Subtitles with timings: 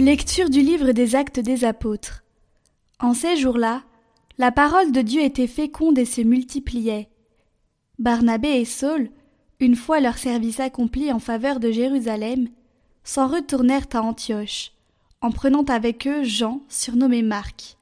[0.00, 2.24] Lecture du livre des actes des apôtres.
[3.00, 3.82] En ces jours-là,
[4.38, 7.10] la parole de Dieu était féconde et se multipliait.
[7.98, 9.10] Barnabé et Saul,
[9.58, 12.48] une fois leur service accompli en faveur de Jérusalem,
[13.04, 14.72] s'en retournèrent à Antioche,
[15.20, 17.76] en prenant avec eux Jean, surnommé Marc.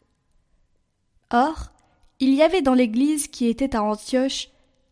[1.31, 1.71] Or,
[2.19, 4.49] il y avait dans l'Église qui était à Antioche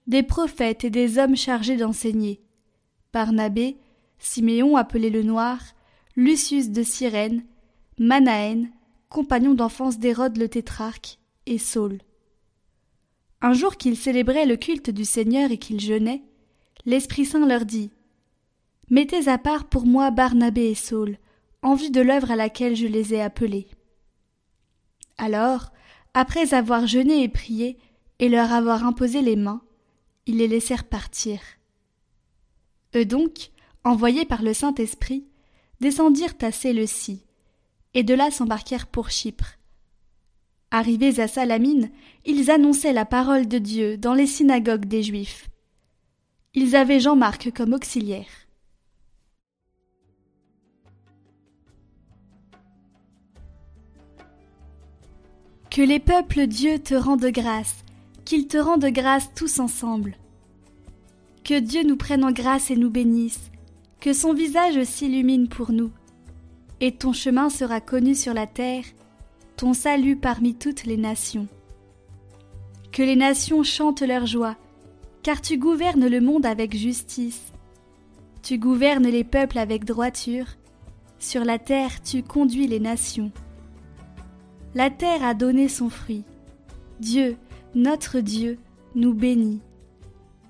[0.06, 2.40] des prophètes et des hommes chargés d'enseigner.
[3.12, 3.78] Barnabé,
[4.20, 5.58] Siméon appelé le Noir,
[6.18, 7.44] Lucius de Cyrène,
[7.98, 8.70] Manaën,
[9.10, 11.98] compagnon d'enfance d'Hérode le tétrarque, et Saul.
[13.42, 16.22] Un jour qu'ils célébraient le culte du Seigneur et qu'ils jeûnaient,
[16.86, 17.90] l'Esprit Saint leur dit
[18.88, 21.18] Mettez à part pour moi Barnabé et Saul,
[21.60, 23.68] en vue de l'œuvre à laquelle je les ai appelés.
[25.18, 25.70] Alors,
[26.14, 27.76] après avoir jeûné et prié,
[28.20, 29.60] et leur avoir imposé les mains,
[30.24, 31.40] ils les laissèrent partir.
[32.94, 33.50] Eux donc,
[33.84, 35.26] envoyés par le Saint-Esprit,
[35.80, 37.24] descendirent à Séleucie,
[37.94, 39.58] et de là s'embarquèrent pour Chypre.
[40.70, 41.90] Arrivés à Salamine,
[42.24, 45.48] ils annonçaient la parole de Dieu dans les synagogues des Juifs.
[46.54, 48.26] Ils avaient Jean-Marc comme auxiliaire.
[55.70, 57.84] Que les peuples Dieu te rendent grâce,
[58.24, 60.16] qu'ils te rendent grâce tous ensemble.
[61.44, 63.50] Que Dieu nous prenne en grâce et nous bénisse,
[64.00, 65.90] que son visage s'illumine pour nous.
[66.80, 68.84] Et ton chemin sera connu sur la terre,
[69.56, 71.48] ton salut parmi toutes les nations.
[72.92, 74.56] Que les nations chantent leur joie,
[75.22, 77.52] car tu gouvernes le monde avec justice.
[78.42, 80.46] Tu gouvernes les peuples avec droiture,
[81.18, 83.32] sur la terre tu conduis les nations.
[84.74, 86.24] La terre a donné son fruit.
[87.00, 87.36] Dieu,
[87.74, 88.58] notre Dieu,
[88.94, 89.60] nous bénit.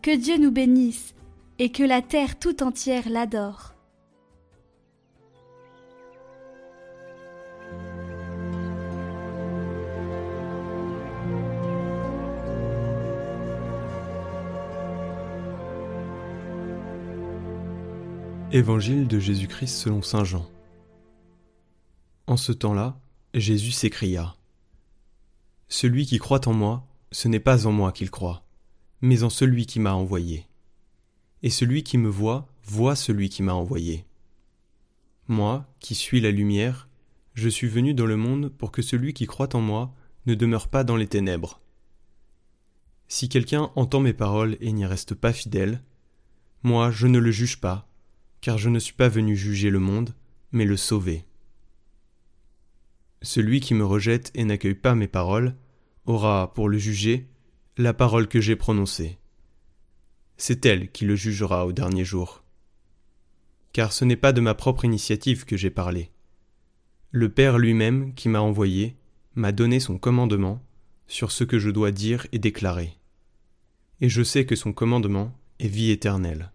[0.03, 1.16] Que Dieu nous bénisse
[1.59, 3.73] et que la terre tout entière l'adore.
[18.53, 20.47] Évangile de Jésus-Christ selon Saint Jean.
[22.27, 22.99] En ce temps-là,
[23.35, 24.35] Jésus s'écria.
[25.69, 28.45] Celui qui croit en moi, ce n'est pas en moi qu'il croit,
[29.01, 30.47] mais en celui qui m'a envoyé.
[31.43, 34.05] Et celui qui me voit, voit celui qui m'a envoyé.
[35.29, 36.89] Moi, qui suis la lumière,
[37.35, 39.95] je suis venu dans le monde pour que celui qui croit en moi
[40.27, 41.61] ne demeure pas dans les ténèbres.
[43.09, 45.83] Si quelqu'un entend mes paroles et n'y reste pas fidèle,
[46.63, 47.89] moi je ne le juge pas,
[48.41, 50.15] car je ne suis pas venu juger le monde,
[50.51, 51.25] mais le sauver.
[53.23, 55.55] Celui qui me rejette et n'accueille pas mes paroles
[56.07, 57.29] aura, pour le juger,
[57.77, 59.19] la parole que j'ai prononcée.
[60.37, 62.43] C'est elle qui le jugera au dernier jour.
[63.73, 66.11] Car ce n'est pas de ma propre initiative que j'ai parlé.
[67.11, 68.97] Le Père lui-même qui m'a envoyé
[69.35, 70.63] m'a donné son commandement
[71.07, 72.97] sur ce que je dois dire et déclarer.
[74.01, 76.53] Et je sais que son commandement est vie éternelle.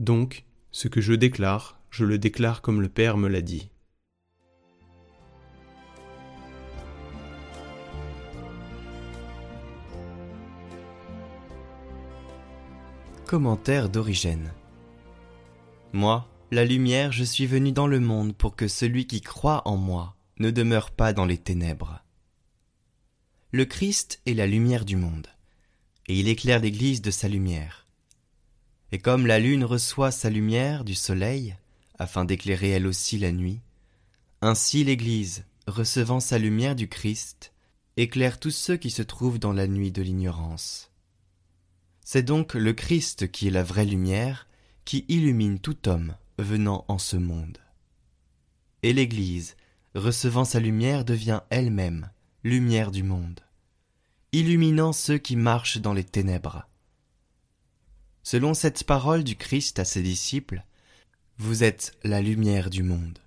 [0.00, 3.70] Donc, ce que je déclare, je le déclare comme le Père me l'a dit.
[13.34, 14.52] Commentaire d'Origène.
[15.92, 19.76] Moi, la lumière, je suis venu dans le monde pour que celui qui croit en
[19.76, 22.04] moi ne demeure pas dans les ténèbres.
[23.50, 25.26] Le Christ est la lumière du monde,
[26.06, 27.88] et il éclaire l'Église de sa lumière.
[28.92, 31.56] Et comme la lune reçoit sa lumière du soleil,
[31.98, 33.58] afin d'éclairer elle aussi la nuit,
[34.42, 37.52] ainsi l'Église, recevant sa lumière du Christ,
[37.96, 40.93] éclaire tous ceux qui se trouvent dans la nuit de l'ignorance.
[42.04, 44.46] C'est donc le Christ qui est la vraie lumière,
[44.84, 47.58] qui illumine tout homme venant en ce monde.
[48.82, 49.56] Et l'Église,
[49.94, 52.10] recevant sa lumière, devient elle-même
[52.44, 53.40] lumière du monde,
[54.32, 56.68] illuminant ceux qui marchent dans les ténèbres
[58.22, 60.64] Selon cette parole du Christ à ses disciples,
[61.38, 63.18] vous êtes la lumière du monde.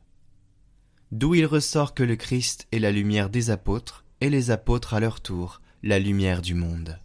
[1.11, 4.99] D'où il ressort que le Christ est la lumière des apôtres, et les apôtres à
[4.99, 6.99] leur tour la lumière du monde.